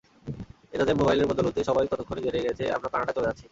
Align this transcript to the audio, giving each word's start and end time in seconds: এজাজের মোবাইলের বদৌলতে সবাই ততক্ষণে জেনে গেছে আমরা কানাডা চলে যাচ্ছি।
এজাজের 0.73 0.99
মোবাইলের 0.99 1.29
বদৌলতে 1.29 1.59
সবাই 1.69 1.89
ততক্ষণে 1.91 2.21
জেনে 2.25 2.45
গেছে 2.47 2.63
আমরা 2.75 2.91
কানাডা 2.93 3.13
চলে 3.15 3.27
যাচ্ছি। 3.29 3.45